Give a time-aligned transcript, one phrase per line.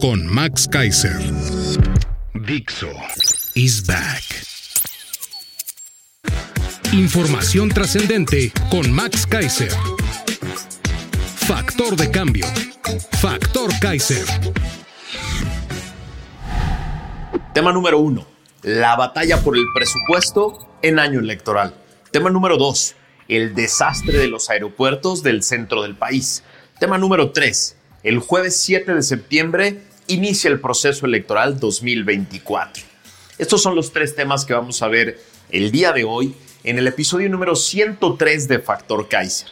[0.00, 1.18] con Max Kaiser.
[2.34, 2.90] Dixo
[3.54, 4.22] is back.
[6.92, 9.72] Información trascendente con Max Kaiser.
[11.46, 12.46] Factor de cambio.
[13.20, 14.24] Factor Kaiser.
[17.52, 18.26] Tema número uno,
[18.62, 21.74] la batalla por el presupuesto en año electoral.
[22.12, 22.94] Tema número dos,
[23.26, 26.44] el desastre de los aeropuertos del centro del país.
[26.78, 32.82] Tema número tres, el jueves 7 de septiembre inicia el proceso electoral 2024.
[33.36, 35.20] Estos son los tres temas que vamos a ver
[35.50, 39.48] el día de hoy en el episodio número 103 de Factor Kaiser.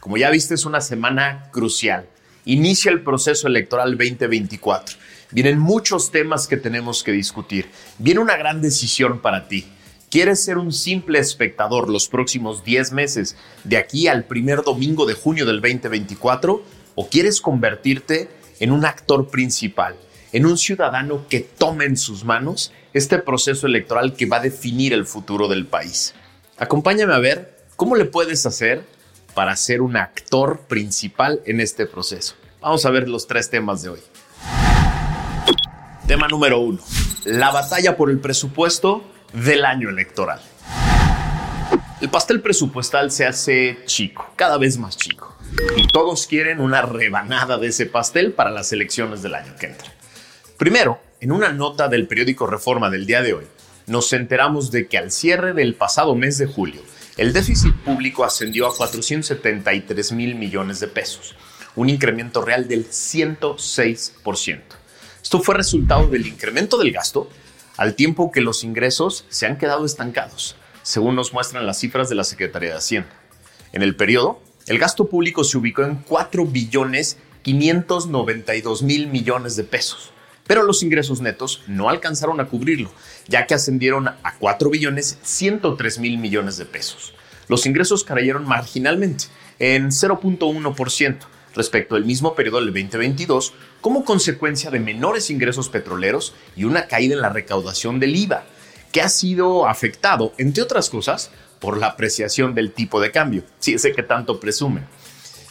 [0.00, 2.06] Como ya viste, es una semana crucial.
[2.44, 4.96] Inicia el proceso electoral 2024.
[5.32, 7.68] Vienen muchos temas que tenemos que discutir.
[7.98, 9.66] Viene una gran decisión para ti.
[10.08, 15.14] ¿Quieres ser un simple espectador los próximos 10 meses de aquí al primer domingo de
[15.14, 16.62] junio del 2024?
[16.94, 18.36] ¿O quieres convertirte en
[18.72, 19.96] un actor principal,
[20.32, 24.92] en un ciudadano que tome en sus manos este proceso electoral que va a definir
[24.92, 26.14] el futuro del país.
[26.58, 28.84] Acompáñame a ver cómo le puedes hacer
[29.34, 32.34] para ser un actor principal en este proceso.
[32.60, 34.00] Vamos a ver los tres temas de hoy.
[36.06, 36.80] Tema número uno,
[37.24, 40.40] la batalla por el presupuesto del año electoral.
[42.06, 45.36] El pastel presupuestal se hace chico, cada vez más chico
[45.76, 49.92] y todos quieren una rebanada de ese pastel para las elecciones del año que entra.
[50.56, 53.44] Primero, en una nota del periódico Reforma del día de hoy,
[53.88, 56.80] nos enteramos de que al cierre del pasado mes de julio,
[57.16, 61.34] el déficit público ascendió a 473 mil millones de pesos,
[61.74, 64.60] un incremento real del 106%.
[65.24, 67.28] Esto fue resultado del incremento del gasto,
[67.76, 70.54] al tiempo que los ingresos se han quedado estancados,
[70.86, 73.08] según nos muestran las cifras de la Secretaría de Hacienda.
[73.72, 79.64] En el periodo, el gasto público se ubicó en 4 billones 592 mil millones de
[79.64, 80.12] pesos,
[80.46, 82.92] pero los ingresos netos no alcanzaron a cubrirlo,
[83.26, 87.14] ya que ascendieron a 4 billones 103 mil millones de pesos.
[87.48, 89.24] Los ingresos cayeron marginalmente,
[89.58, 91.16] en 0.1%
[91.56, 97.16] respecto al mismo periodo del 2022, como consecuencia de menores ingresos petroleros y una caída
[97.16, 98.44] en la recaudación del IVA,
[98.92, 103.74] que ha sido afectado, entre otras cosas, por la apreciación del tipo de cambio, si
[103.74, 104.84] ese que tanto presumen.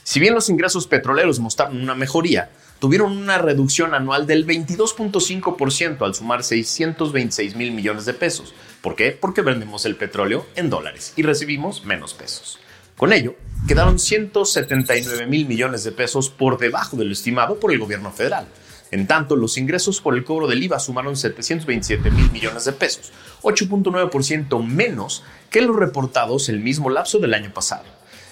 [0.03, 6.13] Si bien los ingresos petroleros mostraron una mejoría, tuvieron una reducción anual del 22.5% al
[6.13, 8.53] sumar 626 mil millones de pesos.
[8.81, 9.11] ¿Por qué?
[9.11, 12.59] Porque vendemos el petróleo en dólares y recibimos menos pesos.
[12.97, 13.35] Con ello,
[13.67, 18.47] quedaron 179 mil millones de pesos por debajo de lo estimado por el gobierno federal.
[18.95, 23.11] En tanto, los ingresos por el cobro del IVA sumaron 727 mil millones de pesos,
[23.41, 27.83] 8.9% menos que los reportados el mismo lapso del año pasado.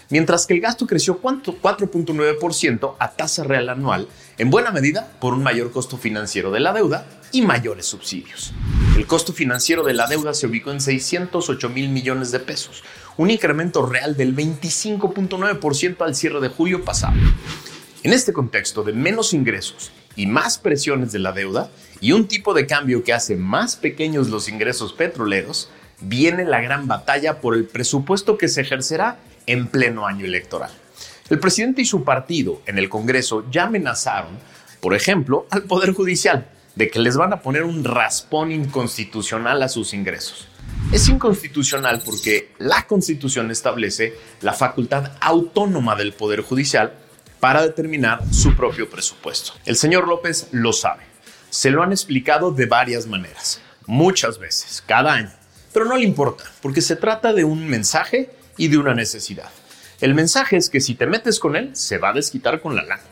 [0.10, 4.08] Mientras que el gasto creció 4.9% a tasa real anual,
[4.38, 8.54] en buena medida por un mayor costo financiero de la deuda y mayores subsidios.
[8.96, 12.86] El costo financiero de la deuda se ubicó en 608 mil millones de pesos,
[13.18, 17.18] un incremento real del 25.9% al cierre de julio pasado.
[18.04, 21.70] En este contexto de menos ingresos y más presiones de la deuda
[22.02, 25.70] y un tipo de cambio que hace más pequeños los ingresos petroleros,
[26.02, 30.72] viene la gran batalla por el presupuesto que se ejercerá en pleno año electoral.
[31.30, 34.38] El presidente y su partido en el Congreso ya amenazaron,
[34.82, 39.70] por ejemplo, al Poder Judicial de que les van a poner un raspón inconstitucional a
[39.70, 40.48] sus ingresos.
[40.92, 46.94] Es inconstitucional porque la Constitución establece la facultad autónoma del Poder Judicial
[47.44, 49.52] para determinar su propio presupuesto.
[49.66, 51.04] El señor López lo sabe.
[51.50, 55.34] Se lo han explicado de varias maneras, muchas veces, cada año.
[55.74, 59.50] Pero no le importa, porque se trata de un mensaje y de una necesidad.
[60.00, 62.84] El mensaje es que si te metes con él, se va a desquitar con la
[62.84, 63.04] lana.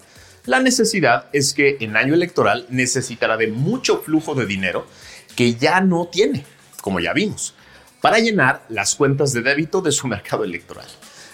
[0.45, 4.87] La necesidad es que en año electoral necesitará de mucho flujo de dinero
[5.35, 6.45] que ya no tiene,
[6.79, 7.53] como ya vimos,
[7.99, 10.87] para llenar las cuentas de débito de su mercado electoral.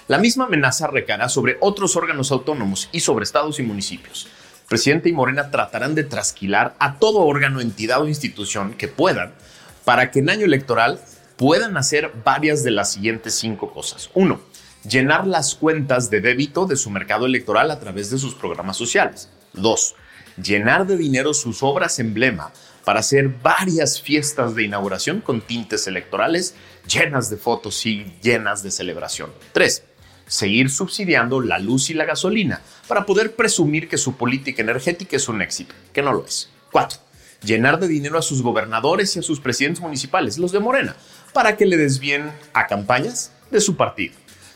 [0.08, 4.28] La misma amenaza recaerá sobre otros órganos autónomos y sobre estados y municipios.
[4.70, 9.34] Presidente y Morena tratarán de trasquilar a todo órgano, entidad o institución que puedan
[9.84, 11.02] para que en año electoral
[11.36, 14.10] puedan hacer varias de las siguientes cinco cosas.
[14.14, 14.40] Uno,
[14.88, 19.30] llenar las cuentas de débito de su mercado electoral a través de sus programas sociales.
[19.52, 19.96] Dos,
[20.42, 22.54] llenar de dinero sus obras emblema
[22.86, 26.56] para hacer varias fiestas de inauguración con tintes electorales
[26.88, 29.32] llenas de fotos y llenas de celebración.
[29.52, 29.84] Tres,
[30.28, 35.28] seguir subsidiando la luz y la gasolina para poder presumir que su política energética es
[35.28, 36.50] un éxito, que no lo es.
[36.72, 37.00] Cuatro,
[37.44, 40.96] llenar de dinero a sus gobernadores y a sus presidentes municipales, los de Morena,
[41.34, 44.14] para que le desvíen a campañas de su partido.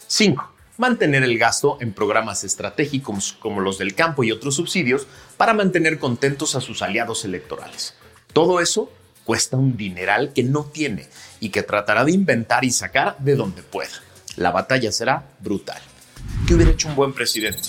[0.08, 0.52] 5.
[0.78, 5.08] Mantener el gasto en programas estratégicos como los del campo y otros subsidios
[5.38, 7.94] para mantener contentos a sus aliados electorales.
[8.34, 8.92] Todo eso
[9.24, 11.08] cuesta un dineral que no tiene
[11.40, 13.92] y que tratará de inventar y sacar de donde pueda.
[14.38, 15.80] La batalla será brutal.
[16.48, 17.62] ¿Qué hubiera hecho un buen presidente?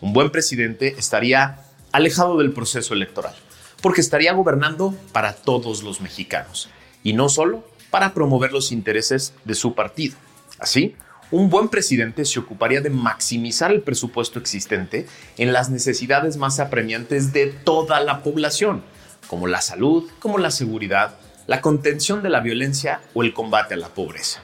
[0.00, 1.60] Un buen presidente estaría
[1.92, 3.34] alejado del proceso electoral,
[3.82, 6.70] porque estaría gobernando para todos los mexicanos
[7.02, 10.16] y no solo para promover los intereses de su partido.
[10.58, 10.94] Así,
[11.30, 15.06] un buen presidente se ocuparía de maximizar el presupuesto existente
[15.36, 18.82] en las necesidades más apremiantes de toda la población,
[19.26, 21.16] como la salud, como la seguridad,
[21.46, 24.42] la contención de la violencia o el combate a la pobreza.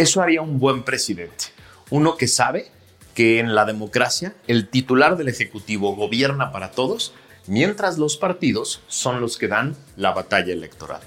[0.00, 1.48] Eso haría un buen presidente,
[1.90, 2.70] uno que sabe
[3.14, 7.12] que en la democracia el titular del Ejecutivo gobierna para todos,
[7.46, 11.02] mientras los partidos son los que dan la batalla electoral.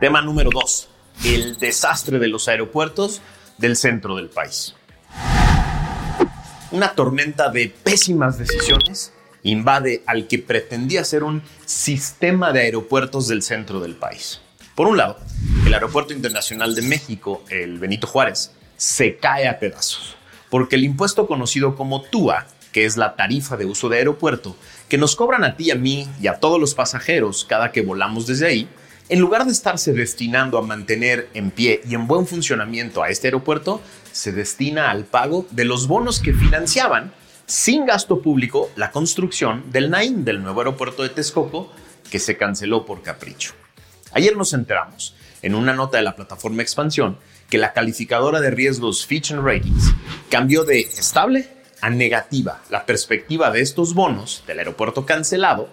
[0.00, 0.88] Tema número 2.
[1.24, 3.22] El desastre de los aeropuertos
[3.58, 4.74] del centro del país.
[6.72, 9.12] Una tormenta de pésimas decisiones
[9.44, 14.40] invade al que pretendía ser un sistema de aeropuertos del centro del país.
[14.80, 15.18] Por un lado,
[15.66, 20.16] el Aeropuerto Internacional de México, el Benito Juárez, se cae a pedazos,
[20.48, 24.56] porque el impuesto conocido como TUA, que es la tarifa de uso de aeropuerto,
[24.88, 28.26] que nos cobran a ti, a mí y a todos los pasajeros cada que volamos
[28.26, 28.68] desde ahí,
[29.10, 33.26] en lugar de estarse destinando a mantener en pie y en buen funcionamiento a este
[33.26, 37.12] aeropuerto, se destina al pago de los bonos que financiaban
[37.44, 41.70] sin gasto público la construcción del NAIM, del nuevo aeropuerto de Texcoco,
[42.10, 43.52] que se canceló por capricho.
[44.12, 47.18] Ayer nos enteramos, en una nota de la plataforma Expansión,
[47.48, 49.92] que la calificadora de riesgos Fitch Ratings
[50.30, 51.48] cambió de estable
[51.80, 52.60] a negativa.
[52.70, 55.68] La perspectiva de estos bonos del aeropuerto cancelado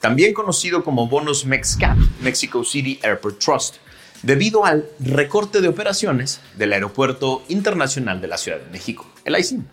[0.00, 3.76] también conocido como bonos MEXCAP, Mexico City Airport Trust,
[4.22, 9.66] debido al recorte de operaciones del Aeropuerto Internacional de la Ciudad de México, el ICIM,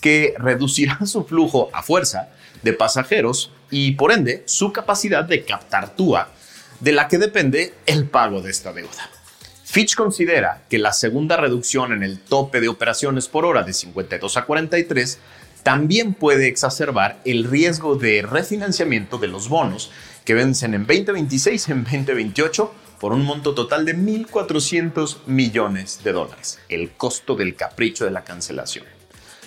[0.00, 2.28] que reducirá su flujo a fuerza
[2.62, 6.28] de pasajeros y por ende su capacidad de captar TUA,
[6.82, 9.08] de la que depende el pago de esta deuda.
[9.64, 14.36] Fitch considera que la segunda reducción en el tope de operaciones por hora de 52
[14.36, 15.18] a 43
[15.62, 19.92] también puede exacerbar el riesgo de refinanciamiento de los bonos
[20.24, 26.12] que vencen en 2026 y en 2028 por un monto total de 1.400 millones de
[26.12, 28.84] dólares, el costo del capricho de la cancelación.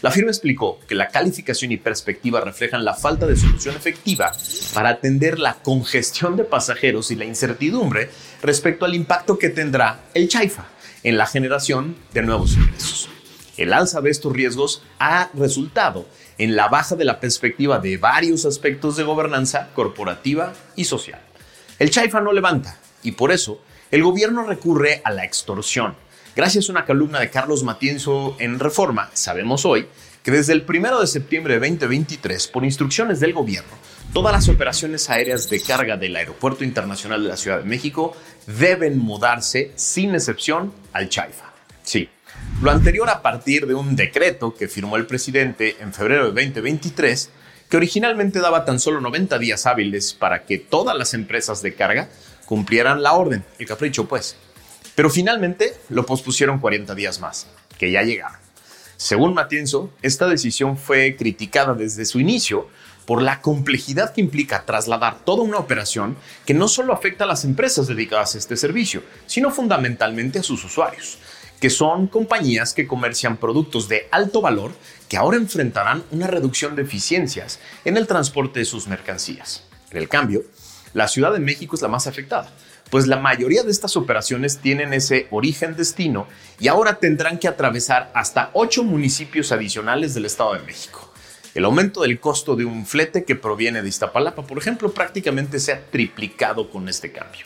[0.02, 4.34] La firma explicó que la calificación y perspectiva reflejan la falta de solución efectiva
[4.74, 8.10] para atender la congestión de pasajeros y la incertidumbre
[8.42, 10.66] respecto al impacto que tendrá el Chaifa
[11.04, 13.10] en la generación de nuevos ingresos.
[13.58, 16.06] El alza de estos riesgos ha resultado
[16.38, 21.22] en la baja de la perspectiva de varios aspectos de gobernanza corporativa y social.
[21.80, 25.96] El Chaifa no levanta y por eso el gobierno recurre a la extorsión.
[26.36, 29.88] Gracias a una columna de Carlos Matienzo en Reforma, sabemos hoy
[30.22, 33.72] que desde el 1 de septiembre de 2023, por instrucciones del gobierno,
[34.12, 38.98] todas las operaciones aéreas de carga del Aeropuerto Internacional de la Ciudad de México deben
[38.98, 41.54] mudarse sin excepción al Chaifa.
[41.84, 42.10] Sí,
[42.62, 47.30] lo anterior a partir de un decreto que firmó el presidente en febrero de 2023,
[47.70, 52.10] que originalmente daba tan solo 90 días hábiles para que todas las empresas de carga
[52.46, 54.36] cumplieran la orden, el capricho pues.
[54.96, 57.48] Pero finalmente lo pospusieron 40 días más,
[57.78, 58.40] que ya llegaron.
[58.98, 62.70] Según Matienzo, esta decisión fue criticada desde su inicio
[63.06, 67.44] por la complejidad que implica trasladar toda una operación que no solo afecta a las
[67.46, 71.20] empresas dedicadas a este servicio, sino fundamentalmente a sus usuarios
[71.60, 74.74] que son compañías que comercian productos de alto valor
[75.08, 79.64] que ahora enfrentarán una reducción de eficiencias en el transporte de sus mercancías.
[79.92, 80.44] En el cambio,
[80.94, 82.52] la Ciudad de México es la más afectada,
[82.96, 86.28] pues la mayoría de estas operaciones tienen ese origen-destino
[86.62, 91.12] y ahora tendrán que atravesar hasta ocho municipios adicionales del Estado de México.
[91.54, 95.74] El aumento del costo de un flete que proviene de Iztapalapa, por ejemplo, prácticamente se
[95.74, 97.46] ha triplicado con este cambio.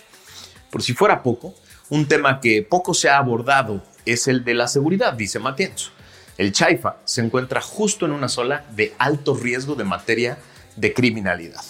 [0.69, 1.55] Por si fuera poco,
[1.89, 5.89] un tema que poco se ha abordado es el de la seguridad, dice Matienzo.
[6.37, 10.37] El Chaifa se encuentra justo en una zona de alto riesgo de materia
[10.75, 11.63] de criminalidad.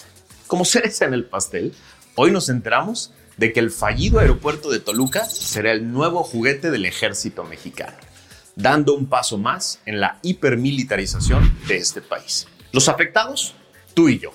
[0.46, 1.72] Como cereza en el pastel,
[2.14, 6.84] hoy nos enteramos de que el fallido aeropuerto de Toluca será el nuevo juguete del
[6.84, 7.96] ejército mexicano,
[8.54, 12.46] dando un paso más en la hipermilitarización de este país.
[12.70, 13.54] Los afectados,
[13.94, 14.34] tú y yo,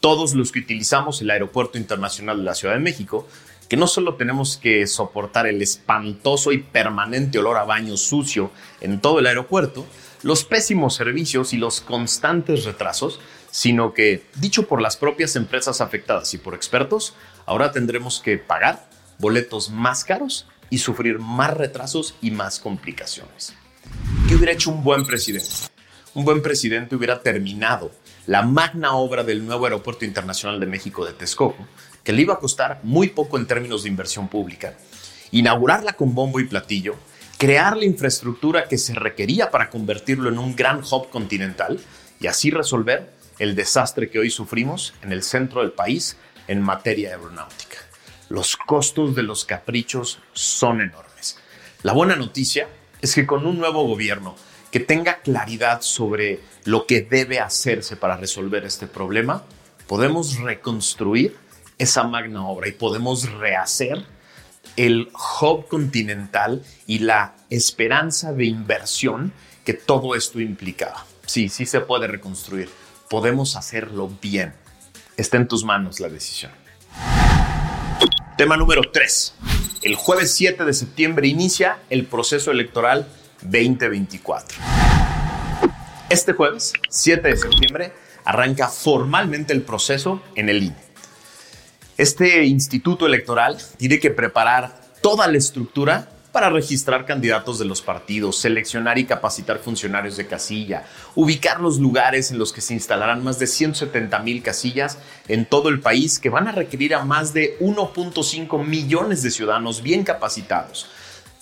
[0.00, 3.28] todos los que utilizamos el Aeropuerto Internacional de la Ciudad de México,
[3.68, 9.02] que no solo tenemos que soportar el espantoso y permanente olor a baño sucio en
[9.02, 9.84] todo el aeropuerto,
[10.22, 13.20] los pésimos servicios y los constantes retrasos,
[13.50, 17.14] sino que, dicho por las propias empresas afectadas y por expertos,
[17.46, 18.88] ahora tendremos que pagar
[19.18, 23.54] boletos más caros y sufrir más retrasos y más complicaciones.
[24.28, 25.48] ¿Qué hubiera hecho un buen presidente?
[26.14, 27.92] Un buen presidente hubiera terminado
[28.26, 31.66] la magna obra del nuevo Aeropuerto Internacional de México de Texcoco,
[32.02, 34.76] que le iba a costar muy poco en términos de inversión pública,
[35.30, 36.96] inaugurarla con bombo y platillo,
[37.38, 41.78] crear la infraestructura que se requería para convertirlo en un gran hub continental
[42.18, 46.16] y así resolver el desastre que hoy sufrimos en el centro del país
[46.48, 47.78] en materia aeronáutica.
[48.28, 51.38] Los costos de los caprichos son enormes.
[51.82, 52.68] La buena noticia
[53.00, 54.34] es que con un nuevo gobierno
[54.70, 59.44] que tenga claridad sobre lo que debe hacerse para resolver este problema,
[59.86, 61.36] podemos reconstruir
[61.78, 64.04] esa magna obra y podemos rehacer
[64.76, 65.10] el
[65.40, 69.32] hub continental y la esperanza de inversión
[69.64, 71.06] que todo esto implicaba.
[71.26, 72.68] Sí, sí se puede reconstruir.
[73.08, 74.54] Podemos hacerlo bien.
[75.16, 76.52] Está en tus manos la decisión.
[78.36, 79.34] Tema número 3.
[79.80, 83.08] El jueves 7 de septiembre inicia el proceso electoral
[83.40, 84.58] 2024.
[86.10, 87.92] Este jueves, 7 de septiembre,
[88.26, 90.76] arranca formalmente el proceso en el INE.
[91.96, 98.36] Este instituto electoral tiene que preparar toda la estructura para registrar candidatos de los partidos,
[98.36, 103.38] seleccionar y capacitar funcionarios de casilla, ubicar los lugares en los que se instalarán más
[103.38, 107.58] de 170 mil casillas en todo el país que van a requerir a más de
[107.60, 110.90] 1.5 millones de ciudadanos bien capacitados.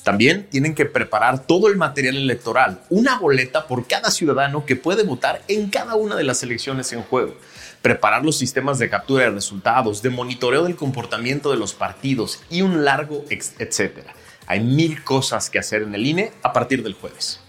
[0.05, 5.03] También tienen que preparar todo el material electoral, una boleta por cada ciudadano que puede
[5.03, 7.35] votar en cada una de las elecciones en juego
[7.83, 12.63] preparar los sistemas de captura de resultados, de monitoreo del comportamiento de los partidos y
[12.63, 14.15] un largo etcétera.
[14.47, 17.41] Hay mil cosas que hacer en el INE a partir del jueves.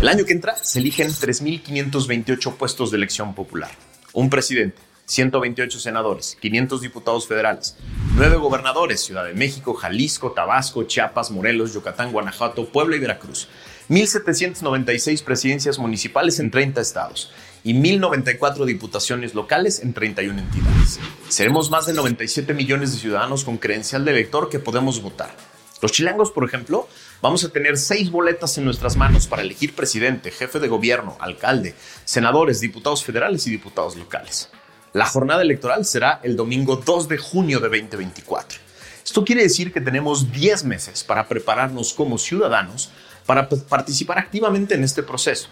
[0.00, 3.70] El año que entra se eligen 3.528 puestos de elección popular,
[4.12, 7.76] un presidente, 128 senadores, 500 diputados federales,
[8.16, 13.48] 9 gobernadores, Ciudad de México, Jalisco, Tabasco, Chiapas, Morelos, Yucatán, Guanajuato, Puebla y Veracruz,
[13.88, 21.00] 1.796 presidencias municipales en 30 estados y 1.094 diputaciones locales en 31 entidades.
[21.28, 25.53] Seremos más de 97 millones de ciudadanos con credencial de elector que podemos votar.
[25.84, 26.88] Los chilangos, por ejemplo,
[27.20, 31.74] vamos a tener seis boletas en nuestras manos para elegir presidente, jefe de gobierno, alcalde,
[32.06, 34.48] senadores, diputados federales y diputados locales.
[34.94, 38.58] La jornada electoral será el domingo 2 de junio de 2024.
[39.04, 42.90] Esto quiere decir que tenemos 10 meses para prepararnos como ciudadanos
[43.26, 45.50] para participar activamente en este proceso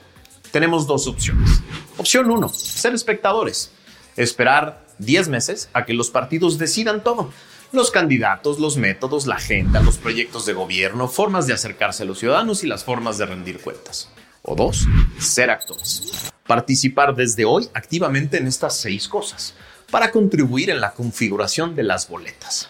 [0.53, 1.63] tenemos dos opciones.
[1.97, 3.73] Opción uno, ser espectadores.
[4.17, 7.33] Esperar 10 meses a que los partidos decidan todo.
[7.73, 12.19] Los candidatos, los métodos, la agenda, los proyectos de gobierno, formas de acercarse a los
[12.19, 14.11] ciudadanos y las formas de rendir cuentas.
[14.43, 14.87] O dos,
[15.19, 16.31] ser actores.
[16.47, 19.55] Participar desde hoy activamente en estas seis cosas
[19.91, 22.69] para contribuir en la configuración de las boletas.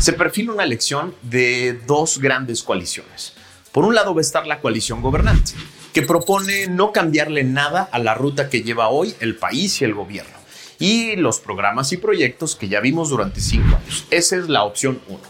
[0.00, 3.34] Se perfila una elección de dos grandes coaliciones.
[3.70, 5.52] Por un lado va a estar la coalición gobernante,
[5.92, 9.94] que propone no cambiarle nada a la ruta que lleva hoy el país y el
[9.94, 10.43] gobierno
[10.84, 14.04] y los programas y proyectos que ya vimos durante cinco años.
[14.10, 15.22] Esa es la opción uno.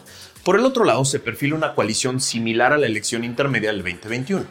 [0.43, 4.47] Por el otro lado, se perfila una coalición similar a la elección intermedia del 2021,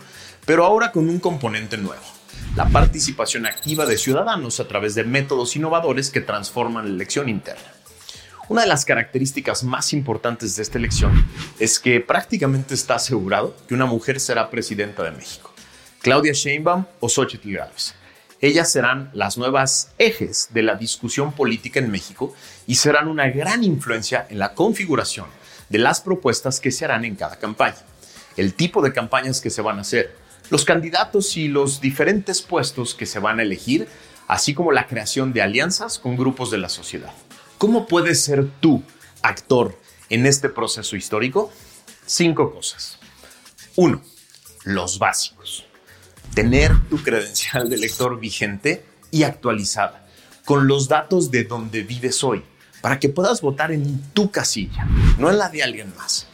[0.45, 2.01] pero ahora con un componente nuevo,
[2.55, 7.73] la participación activa de ciudadanos a través de métodos innovadores que transforman la elección interna.
[8.47, 11.11] Una de las características más importantes de esta elección
[11.59, 15.53] es que prácticamente está asegurado que una mujer será presidenta de México.
[16.01, 17.93] Claudia Sheinbaum o Xochitl Gálvez.
[18.43, 22.35] Ellas serán las nuevas ejes de la discusión política en México
[22.67, 25.27] y serán una gran influencia en la configuración
[25.69, 27.77] de las propuestas que se harán en cada campaña,
[28.35, 30.13] el tipo de campañas que se van a hacer,
[30.49, 33.87] los candidatos y los diferentes puestos que se van a elegir,
[34.27, 37.13] así como la creación de alianzas con grupos de la sociedad.
[37.57, 38.83] ¿Cómo puedes ser tú
[39.21, 41.49] actor en este proceso histórico?
[42.05, 42.99] Cinco cosas.
[43.77, 44.01] Uno,
[44.65, 45.65] los básicos
[46.33, 50.05] tener tu credencial de lector vigente y actualizada,
[50.45, 52.43] con los datos de donde vives hoy,
[52.81, 54.85] para que puedas votar en tu casilla,
[55.17, 56.27] no en la de alguien más.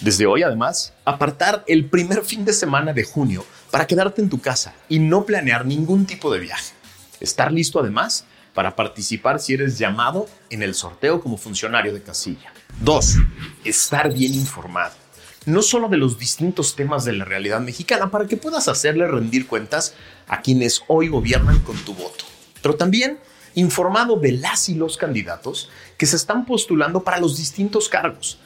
[0.00, 4.40] Desde hoy, además, apartar el primer fin de semana de junio para quedarte en tu
[4.40, 6.74] casa y no planear ningún tipo de viaje.
[7.18, 12.52] Estar listo, además, para participar si eres llamado en el sorteo como funcionario de casilla.
[12.80, 13.16] Dos,
[13.64, 15.05] estar bien informado.
[15.46, 19.46] No solo de los distintos temas de la realidad mexicana, para que puedas hacerle rendir
[19.46, 19.94] cuentas
[20.26, 22.24] a quienes hoy gobiernan con tu voto,
[22.62, 23.18] pero también
[23.54, 28.38] informado de las y los candidatos que se están postulando para los distintos cargos,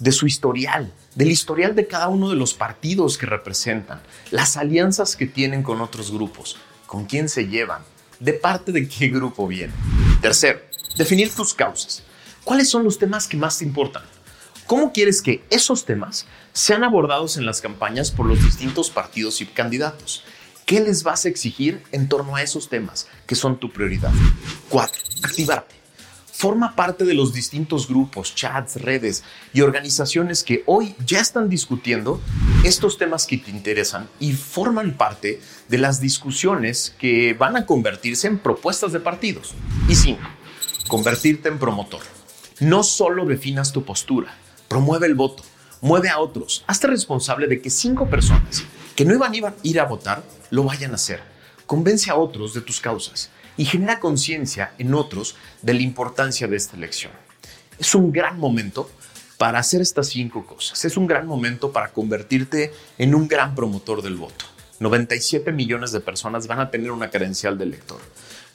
[0.00, 4.00] de su historial, del historial de cada uno de los partidos que representan,
[4.32, 7.82] las alianzas que tienen con otros grupos, con quién se llevan,
[8.18, 9.72] de parte de qué grupo viene.
[10.20, 10.60] Tercero,
[10.96, 12.02] definir tus causas.
[12.42, 14.02] ¿Cuáles son los temas que más te importan?
[14.68, 19.46] ¿Cómo quieres que esos temas sean abordados en las campañas por los distintos partidos y
[19.46, 20.24] candidatos?
[20.66, 24.12] ¿Qué les vas a exigir en torno a esos temas que son tu prioridad?
[24.68, 25.74] Cuatro, activarte.
[26.30, 32.20] Forma parte de los distintos grupos, chats, redes y organizaciones que hoy ya están discutiendo
[32.62, 38.26] estos temas que te interesan y forman parte de las discusiones que van a convertirse
[38.26, 39.54] en propuestas de partidos.
[39.88, 40.28] Y cinco,
[40.88, 42.02] convertirte en promotor.
[42.60, 44.36] No solo definas tu postura,
[44.68, 45.42] promueve el voto,
[45.80, 48.62] mueve a otros, hazte responsable de que cinco personas
[48.94, 51.20] que no iban a ir a votar lo vayan a hacer.
[51.66, 56.56] Convence a otros de tus causas y genera conciencia en otros de la importancia de
[56.56, 57.12] esta elección.
[57.78, 58.90] Es un gran momento
[59.36, 60.84] para hacer estas cinco cosas.
[60.84, 64.44] Es un gran momento para convertirte en un gran promotor del voto.
[64.80, 68.00] 97 millones de personas van a tener una credencial de elector.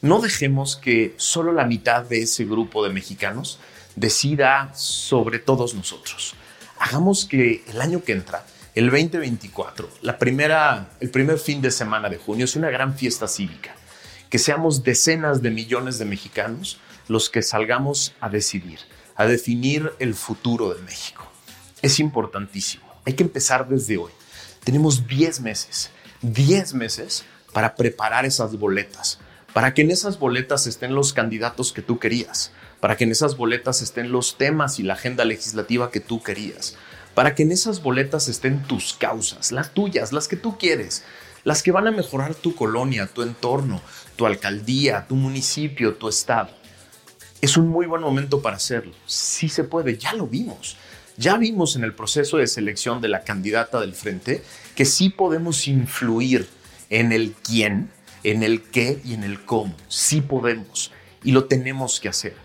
[0.01, 3.59] No dejemos que solo la mitad de ese grupo de mexicanos
[3.95, 6.35] decida sobre todos nosotros.
[6.79, 8.45] Hagamos que el año que entra,
[8.75, 13.27] el 2024, la primera, el primer fin de semana de junio, sea una gran fiesta
[13.27, 13.75] cívica.
[14.29, 18.79] Que seamos decenas de millones de mexicanos los que salgamos a decidir,
[19.15, 21.31] a definir el futuro de México.
[21.81, 22.83] Es importantísimo.
[23.05, 24.11] Hay que empezar desde hoy.
[24.63, 29.19] Tenemos 10 meses, 10 meses para preparar esas boletas,
[29.53, 33.37] para que en esas boletas estén los candidatos que tú querías, para que en esas
[33.37, 36.75] boletas estén los temas y la agenda legislativa que tú querías,
[37.13, 41.03] para que en esas boletas estén tus causas, las tuyas, las que tú quieres,
[41.43, 43.81] las que van a mejorar tu colonia, tu entorno,
[44.15, 46.49] tu alcaldía, tu municipio, tu estado.
[47.41, 48.93] Es un muy buen momento para hacerlo.
[49.05, 50.77] Sí se puede, ya lo vimos.
[51.17, 54.43] Ya vimos en el proceso de selección de la candidata del frente
[54.75, 56.47] que sí podemos influir
[56.89, 57.91] en el quién,
[58.23, 59.75] en el qué y en el cómo.
[59.87, 60.91] Sí podemos
[61.23, 62.35] y lo tenemos que hacer.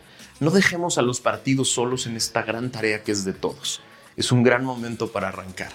[0.41, 3.81] No dejemos a los partidos solos en esta gran tarea que es de todos.
[4.17, 5.73] Es un gran momento para arrancar.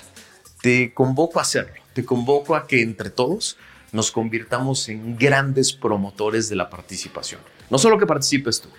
[0.62, 1.74] Te convoco a hacerlo.
[1.94, 3.58] Te convoco a que entre todos
[3.92, 7.42] nos convirtamos en grandes promotores de la participación.
[7.70, 8.70] No solo que participes tú,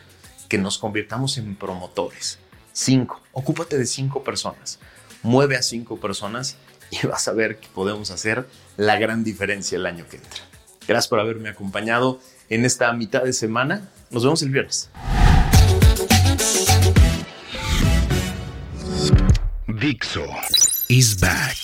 [0.48, 2.38] que nos convirtamos en promotores.
[2.72, 3.20] Cinco.
[3.32, 4.78] Ocúpate de cinco personas.
[5.22, 6.56] Mueve a cinco personas
[6.90, 10.53] y vas a ver que podemos hacer la gran diferencia el año que entra.
[10.86, 13.88] Gracias por haberme acompañado en esta mitad de semana.
[14.10, 14.90] Nos vemos el viernes.
[19.66, 20.24] Dixo
[20.88, 21.63] is back.